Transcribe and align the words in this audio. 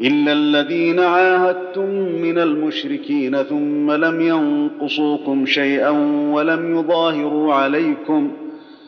الا 0.00 0.32
الذين 0.32 1.00
عاهدتم 1.00 1.88
من 2.22 2.38
المشركين 2.38 3.42
ثم 3.42 3.90
لم 3.92 4.20
ينقصوكم 4.20 5.46
شيئا 5.46 5.90
ولم 6.32 6.78
يظاهروا 6.78 7.54
عليكم 7.54 8.32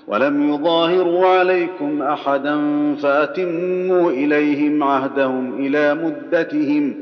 ولم 0.06 0.54
يظاهروا 0.54 1.26
عليكم 1.26 2.02
احدا 2.02 2.56
فاتموا 2.94 4.10
اليهم 4.10 4.82
عهدهم 4.82 5.66
إلى 5.66 5.94
مدتهم 5.94 6.94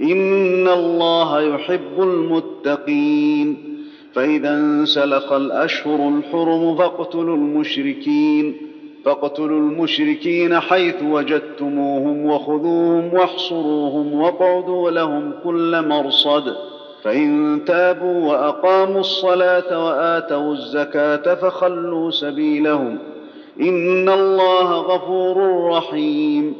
ان 0.00 0.68
الله 0.68 1.42
يحب 1.42 1.98
المتقين 2.02 3.56
فاذا 4.12 4.54
انسلخ 4.54 5.32
الاشهر 5.32 6.08
الحرم 6.08 6.76
فاقتلوا 6.76 7.36
المشركين 7.36 8.54
فاقتلوا 9.06 9.60
المشركين 9.60 10.60
حيث 10.60 11.02
وجدتموهم 11.02 12.26
وخذوهم 12.26 13.14
واحصروهم 13.14 14.12
واقعدوا 14.12 14.90
لهم 14.90 15.32
كل 15.44 15.88
مرصد. 15.88 16.56
فإن 17.02 17.60
تابوا 17.66 18.28
وأقاموا 18.28 19.00
الصلاة 19.00 19.86
وآتوا 19.86 20.52
الزكاة 20.52 21.34
فخلوا 21.34 22.10
سبيلهم. 22.10 22.98
إن 23.60 24.08
الله 24.08 24.72
غفور 24.72 25.68
رحيم. 25.70 26.54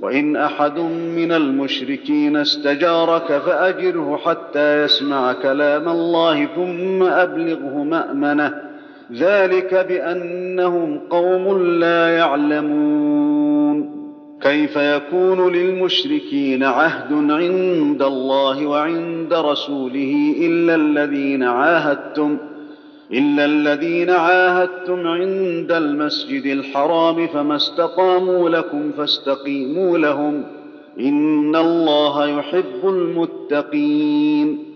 وإن 0.00 0.36
أحد 0.36 0.78
من 1.16 1.32
المشركين 1.32 2.36
استجارك 2.36 3.42
فأجره 3.46 4.20
حتى 4.24 4.84
يسمع 4.84 5.32
كلام 5.32 5.88
الله 5.88 6.46
ثم 6.46 7.02
أبلغه 7.02 7.82
مأمنه. 7.82 8.65
ذلك 9.12 9.86
بأنهم 9.88 10.98
قوم 11.10 11.62
لا 11.62 12.16
يعلمون. 12.16 13.96
كيف 14.42 14.76
يكون 14.76 15.52
للمشركين 15.52 16.64
عهد 16.64 17.30
عند 17.30 18.02
الله 18.02 18.66
وعند 18.66 19.34
رسوله 19.34 20.34
إلا 20.40 20.74
الذين 20.74 21.42
عاهدتم 21.42 22.36
إلا 23.12 23.44
الذين 23.44 24.10
عاهدتم 24.10 25.06
عند 25.06 25.72
المسجد 25.72 26.46
الحرام 26.46 27.26
فما 27.26 27.56
استقاموا 27.56 28.48
لكم 28.48 28.90
فاستقيموا 28.96 29.98
لهم. 29.98 30.42
إن 31.00 31.56
الله 31.56 32.38
يحب 32.38 32.80
المتقين. 32.84 34.75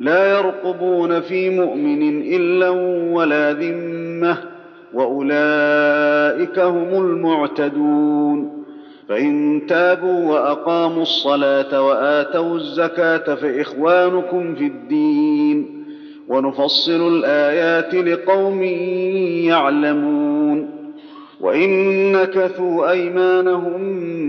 لا 0.00 0.38
يرقبون 0.38 1.20
في 1.20 1.50
مؤمن 1.50 2.22
إلا 2.22 2.68
ولا 3.14 3.52
ذمة 3.52 4.38
وأولئك 4.94 6.58
هم 6.58 7.04
المعتدون. 7.04 8.64
فإن 9.08 9.62
تابوا 9.68 10.30
وأقاموا 10.30 11.02
الصلاة 11.02 11.82
وآتوا 11.86 12.56
الزكاة 12.56 13.34
فإخوانكم 13.34 14.54
في 14.54 14.64
الدين. 14.66 15.84
ونفصل 16.28 17.18
الآيات 17.18 17.94
لقوم 17.94 18.62
يعلمون. 19.48 20.37
وان 21.40 22.12
نكثوا 22.12 22.90
ايمانهم 22.90 23.80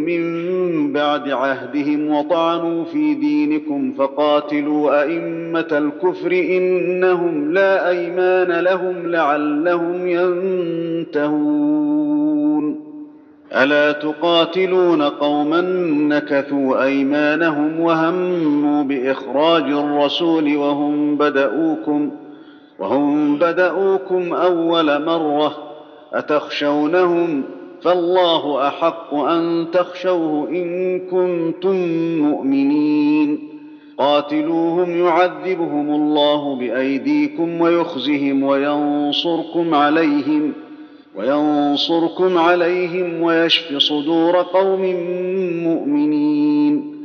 من 0.06 0.94
بعد 0.94 1.30
عهدهم 1.30 2.12
وطعنوا 2.12 2.84
في 2.84 3.14
دينكم 3.14 3.94
فقاتلوا 3.98 5.02
ائمه 5.02 5.68
الكفر 5.72 6.32
انهم 6.32 7.54
لا 7.54 7.90
ايمان 7.90 8.60
لهم 8.60 9.08
لعلهم 9.12 10.08
ينتهون 11.08 12.80
الا 13.56 13.92
تقاتلون 13.92 15.02
قوما 15.02 15.62
نكثوا 16.16 16.84
ايمانهم 16.84 17.80
وهموا 17.80 18.84
باخراج 18.84 19.64
الرسول 19.64 20.56
وهم 20.58 21.18
بداوكم 21.18 22.12
وهم 22.80 23.36
بداوكم 23.36 24.34
اول 24.34 25.06
مره 25.06 25.69
أتخشونهم 26.14 27.44
فالله 27.82 28.68
أحق 28.68 29.14
أن 29.14 29.68
تخشوه 29.74 30.50
إن 30.50 31.00
كنتم 31.00 31.76
مؤمنين. 32.18 33.50
قاتلوهم 33.98 35.06
يعذبهم 35.06 35.90
الله 35.90 36.56
بأيديكم 36.56 37.62
ويخزهم 37.62 38.44
وينصركم 38.44 39.76
عليهم 39.76 40.54
وينصركم 41.16 42.38
عليهم 42.38 43.22
ويشف 43.22 43.78
صدور 43.78 44.36
قوم 44.38 44.82
مؤمنين. 45.64 46.96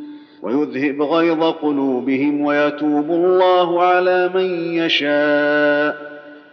ويذهب 0.43 1.03
غيظ 1.03 1.43
قلوبهم 1.43 2.41
ويتوب 2.41 3.11
الله 3.11 3.83
على 3.83 4.31
من 4.35 4.75
يشاء. 4.75 6.04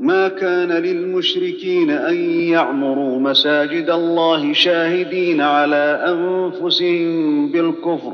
ما 0.00 0.28
كان 0.28 0.72
للمشركين 0.72 1.90
أن 1.90 2.16
يعمروا 2.40 3.18
مساجد 3.18 3.90
الله 3.90 4.52
شاهدين 4.52 5.40
على 5.40 6.04
أنفسهم 6.08 7.52
بالكفر. 7.52 8.12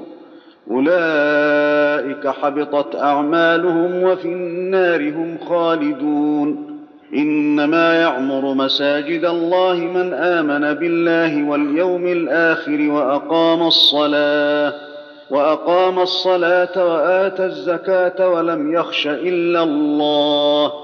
أولئك 0.70 2.28
حبطت 2.28 2.96
أعمالهم 2.96 4.02
وفي 4.02 4.28
النار 4.28 5.08
هم 5.08 5.38
خالدون. 5.48 6.78
إنما 7.14 7.94
يعمر 7.94 8.54
مساجد 8.54 9.24
الله 9.24 9.74
من 9.74 10.14
آمن 10.14 10.74
بالله 10.74 11.48
واليوم 11.48 12.06
الآخر 12.06 12.90
وأقام 12.90 13.62
الصلاة 13.62 14.72
وأقام 15.30 15.98
الصلاة 15.98 16.86
وآتى 16.94 17.44
الزكاة 17.44 18.28
ولم 18.28 18.74
يخش 18.74 19.06
إلا 19.06 19.62
الله. 19.62 20.83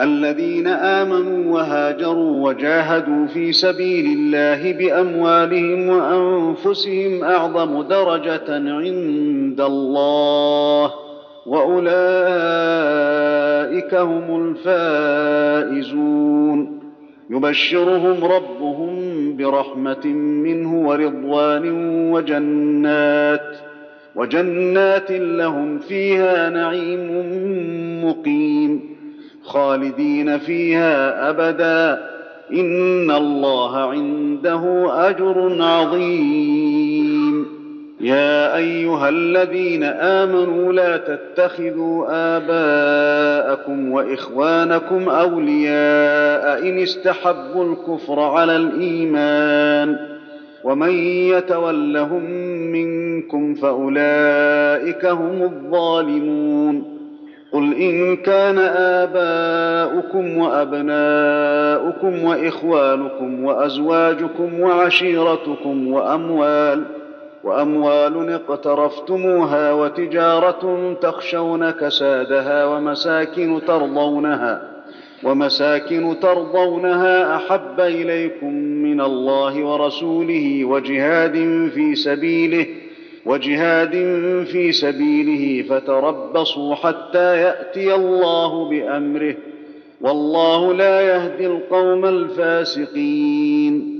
الذين 0.00 0.66
آمنوا 0.66 1.54
وهاجروا 1.54 2.48
وجاهدوا 2.48 3.26
في 3.26 3.52
سبيل 3.52 4.06
الله 4.06 4.72
بأموالهم 4.72 5.88
وأنفسهم 5.88 7.24
أعظم 7.24 7.82
درجة 7.82 8.54
عند 8.54 9.60
الله 9.60 10.92
وأولئك 11.46 11.86
هم 13.94 14.54
الفائزون. 15.66 16.80
يبشرهم 17.30 18.24
ربهم 18.24 19.36
برحمة 19.36 20.06
منه 20.16 20.88
ورضوان 20.88 21.64
وجنات 22.12 23.56
وجنات 24.16 25.10
لهم 25.10 25.78
فيها 25.78 26.50
نعيم 26.50 27.10
مقيم. 28.04 28.95
خالدين 29.46 30.38
فيها 30.38 31.30
أبدا. 31.30 32.06
إن 32.52 33.10
الله 33.10 33.78
عنده 33.78 34.90
أجر 35.08 35.62
عظيم. 35.62 37.46
يا 38.00 38.56
أيها 38.56 39.08
الذين 39.08 39.82
آمنوا 39.84 40.72
لا 40.72 40.96
تتخذوا 40.96 42.06
آباءكم 42.08 43.92
وإخوانكم 43.92 45.08
أولياء 45.08 46.68
إن 46.68 46.78
استحبوا 46.78 47.72
الكفر 47.72 48.20
على 48.20 48.56
الإيمان. 48.56 50.16
ومن 50.64 50.92
يتولهم 51.04 52.24
منكم 52.72 53.54
فأولئك 53.54 55.06
هم 55.06 55.42
الظالمون. 55.42 56.95
قل 57.52 57.74
إن 57.74 58.16
كان 58.16 58.58
آباؤكم 58.58 60.38
وأبناؤكم 60.38 62.24
وإخوانكم 62.24 63.44
وأزواجكم 63.44 64.60
وعشيرتكم 64.60 65.88
وأموال 65.92 66.84
وأموال 67.44 68.30
اقترفتموها 68.32 69.72
وتجارة 69.72 70.94
تخشون 71.02 71.70
كسادها 71.70 72.64
ومساكن 72.66 73.60
ترضونها 73.66 74.62
ومساكن 75.24 76.16
ترضونها 76.22 77.36
أحب 77.36 77.80
إليكم 77.80 78.54
من 78.54 79.00
الله 79.00 79.64
ورسوله 79.64 80.64
وجهاد 80.64 81.32
في 81.74 81.94
سبيله 81.94 82.66
وجهاد 83.26 83.90
في 84.44 84.72
سبيله 84.72 85.68
فتربصوا 85.68 86.74
حتى 86.74 87.36
يأتي 87.42 87.94
الله 87.94 88.68
بأمره. 88.68 89.34
والله 90.00 90.74
لا 90.74 91.00
يهدي 91.00 91.46
القوم 91.46 92.04
الفاسقين. 92.04 93.96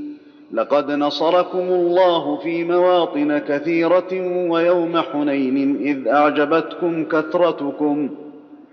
لقد 0.52 0.90
نصركم 0.90 1.58
الله 1.58 2.36
في 2.36 2.64
مواطن 2.64 3.38
كثيرة 3.38 4.12
ويوم 4.50 4.98
حنين 4.98 5.76
إذ 5.80 6.08
أعجبتكم 6.08 7.04
كثرتكم. 7.04 8.08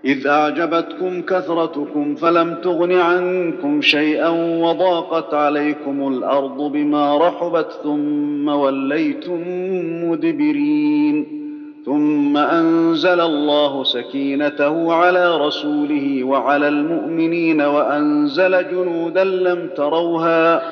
إذ 0.04 0.26
أعجبتكم 0.26 1.22
كثرتكم 1.22 2.14
فلم 2.14 2.54
تغن 2.62 2.92
عنكم 2.92 3.80
شيئا 3.80 4.28
وضاقت 4.62 5.34
عليكم 5.34 6.08
الأرض 6.08 6.72
بما 6.72 7.18
رحبت 7.18 7.72
ثم 7.82 8.48
وليتم 8.48 9.40
مدبرين. 10.04 11.44
ثم 11.86 12.36
أنزل 12.36 13.20
الله 13.20 13.84
سكينته 13.84 14.92
على 14.92 15.36
رسوله 15.46 16.24
وعلى 16.24 16.68
المؤمنين 16.68 17.60
وأنزل 17.60 18.70
جنودا 18.70 19.24
لم 19.24 19.68
تروها 19.76 20.62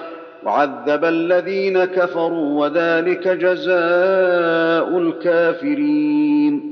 وعذب 0.44 1.05
الذين 1.05 1.85
كفروا 1.85 2.61
وذلك 2.61 3.28
جزاء 3.28 4.99
الكافرين. 4.99 6.71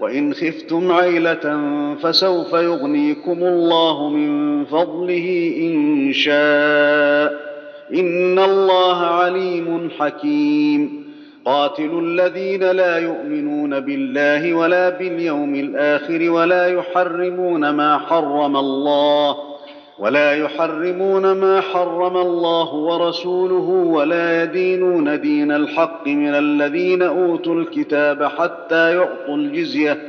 وإن 0.00 0.34
خفتم 0.34 0.92
عيلة 0.92 1.60
فسوف 2.02 2.52
يغنيكم 2.52 3.38
الله 3.42 4.08
من 4.08 4.64
فضله 4.64 5.54
إن 5.60 6.12
شاء. 6.12 7.46
إن 7.94 8.38
الله 8.38 8.96
عليم 8.96 9.90
حكيم. 9.98 11.06
قاتلوا 11.44 12.02
الذين 12.02 12.70
لا 12.70 12.98
يؤمنون 12.98 13.80
بالله 13.80 14.54
ولا 14.54 14.88
باليوم 14.88 15.54
الآخر 15.54 16.30
ولا 16.30 16.66
يحرمون 16.66 17.70
ما 17.70 17.98
حرم 17.98 18.56
الله. 18.56 19.55
ولا 19.98 20.32
يحرمون 20.32 21.32
ما 21.32 21.60
حرم 21.60 22.16
الله 22.16 22.74
ورسوله 22.74 23.68
ولا 23.96 24.42
يدينون 24.42 25.20
دين 25.20 25.52
الحق 25.52 26.06
من 26.06 26.34
الذين 26.34 27.02
أوتوا 27.02 27.54
الكتاب 27.54 28.24
حتى 28.24 28.96
يعطوا 28.96 29.36
الجزية 29.36 30.02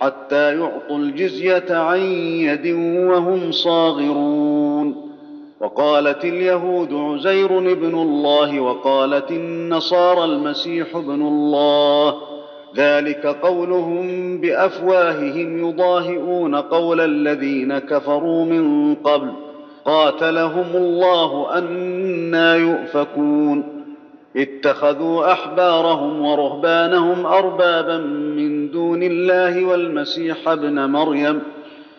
حتى 0.00 0.58
يعطوا 0.58 0.98
الجزية 0.98 1.64
عن 1.70 1.98
يد 1.98 2.66
وهم 3.10 3.52
صاغرون. 3.52 5.08
وقالت 5.60 6.24
اليهود 6.24 6.94
عزير 6.94 7.58
ابن 7.58 7.94
الله 7.94 8.60
وقالت 8.60 9.30
النصارى 9.30 10.24
المسيح 10.24 10.96
ابن 10.96 11.22
الله 11.22 12.27
ذلك 12.76 13.26
قولهم 13.26 14.38
بأفواههم 14.40 15.68
يضاهئون 15.68 16.54
قول 16.54 17.00
الذين 17.00 17.78
كفروا 17.78 18.44
من 18.44 18.94
قبل. 18.94 19.32
قاتلهم 19.84 20.66
الله 20.74 21.58
أنا 21.58 22.56
يؤفكون. 22.56 23.64
اتخذوا 24.36 25.32
أحبارهم 25.32 26.22
ورهبانهم 26.22 27.26
أربابا 27.26 27.96
من 28.36 28.70
دون 28.70 29.02
الله 29.02 29.64
والمسيح 29.64 30.48
ابن 30.48 30.90
مريم. 30.90 31.40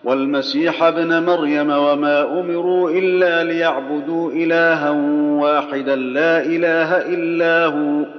والمسيح 0.03 0.83
ابن 0.83 1.23
مريم 1.23 1.69
وما 1.69 2.39
أمروا 2.39 2.89
إلا 2.89 3.43
ليعبدوا 3.43 4.31
إلها 4.31 4.89
واحدا 5.39 5.95
لا 5.95 6.45
إله 6.45 6.97
إلا 6.97 7.65
هو. 7.65 8.18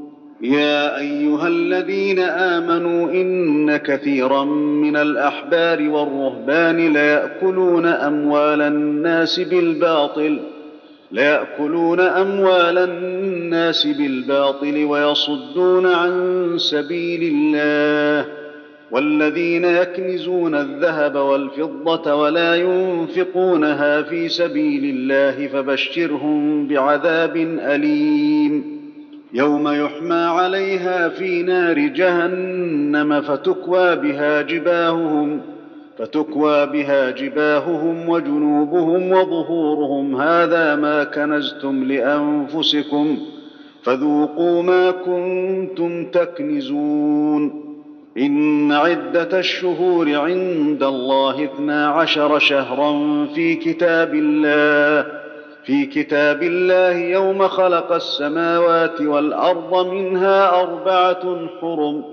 يا 0.41 0.99
أيها 0.99 1.47
الذين 1.47 2.19
آمنوا 2.19 3.11
إن 3.11 3.77
كثيرا 3.77 4.43
من 4.45 4.97
الأحبار 4.97 5.89
والرهبان 5.89 6.93
لياكلون 6.93 7.85
أموال 7.85 8.61
الناس 8.61 9.39
بالباطل 9.39 10.39
أموال 11.99 12.77
الناس 12.77 13.87
بالباطل 13.87 14.85
ويصدون 14.85 15.85
عن 15.85 16.53
سبيل 16.57 17.33
الله 17.35 18.31
والذين 18.91 19.65
يكنزون 19.65 20.55
الذهب 20.55 21.15
والفضة 21.15 22.15
ولا 22.15 22.55
ينفقونها 22.55 24.01
في 24.01 24.29
سبيل 24.29 24.95
الله 24.95 25.47
فبشرهم 25.47 26.67
بعذاب 26.67 27.37
أليم. 27.59 28.80
يوم 29.33 29.67
يحمى 29.67 30.15
عليها 30.15 31.09
في 31.09 31.43
نار 31.43 31.79
جهنم 31.79 33.21
فتكوى 33.21 33.95
بها 33.95 34.41
جباههم 34.41 35.41
فتكوى 35.97 36.65
بها 36.65 37.11
جباههم 37.11 38.09
وجنوبهم 38.09 39.11
وظهورهم. 39.11 40.15
هذا 40.15 40.75
ما 40.75 41.03
كنزتم 41.03 41.83
لأنفسكم 41.83 43.17
فذوقوا 43.83 44.63
ما 44.63 44.91
كنتم 44.91 46.05
تكنزون. 46.05 47.71
إن 48.17 48.71
عدة 48.71 49.39
الشهور 49.39 50.15
عند 50.15 50.83
الله 50.83 51.43
اثنا 51.43 51.87
عشر 51.87 52.39
شهرا 52.39 53.25
في 53.35 53.55
كتاب 53.55 54.13
الله. 54.13 55.20
في 55.65 55.85
كتاب 55.85 56.43
الله 56.43 56.91
يوم 56.91 57.47
خلق 57.47 57.91
السماوات 57.91 59.01
والأرض 59.01 59.87
منها 59.87 60.61
أربعة 60.61 61.47
حرم. 61.61 62.03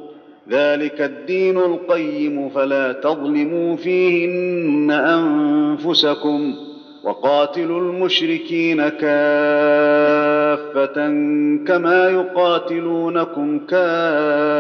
ذلك 0.51 1.01
الدين 1.01 1.59
القيم 1.59 2.49
فلا 2.49 2.93
تظلموا 2.93 3.77
فيهن 3.77 4.91
أنفسكم 4.91 6.55
وقاتلوا 7.05 7.81
المشركين 7.81 8.89
كافة 8.89 9.09
كما 11.67 12.09
يقاتلونكم 12.09 13.59
كافة. 13.59 14.59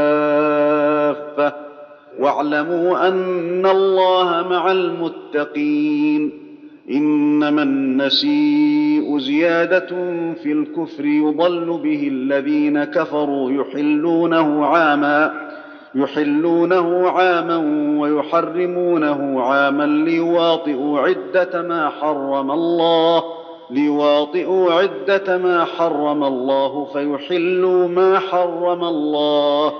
واعلموا 2.18 3.08
أن 3.08 3.66
الله 3.66 4.48
مع 4.50 4.72
المتقين. 4.72 6.47
إنما 6.90 7.62
النسيء 7.62 9.18
زيادة 9.18 9.86
في 10.34 10.52
الكفر 10.52 11.04
يضل 11.04 11.80
به 11.82 12.08
الذين 12.08 12.84
كفروا 12.84 13.50
يحلونه 13.52 14.66
عاما 14.66 15.48
يحلونه 15.94 17.08
عاما 17.08 17.56
ويحرمونه 18.00 19.40
عاما 19.40 19.86
ليواطئوا 19.86 21.00
عدة 21.00 21.62
ما 21.62 21.88
حرم 21.88 22.50
الله 22.50 23.22
ليواطئوا 23.70 24.72
عدة 24.72 25.38
ما 25.38 25.64
حرم 25.64 26.24
الله 26.24 26.84
فيحلوا 26.84 27.88
ما 27.88 28.18
حرم 28.18 28.84
الله. 28.84 29.72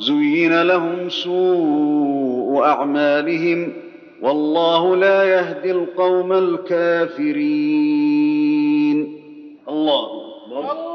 زين 0.00 0.62
لهم 0.62 1.08
سوء 1.08 2.62
أعمالهم. 2.64 3.85
والله 4.22 4.96
لا 4.96 5.24
يهدي 5.24 5.70
القوم 5.70 6.32
الكافرين. 6.32 7.36
الله 9.68 10.06
أكبر. 10.46 10.85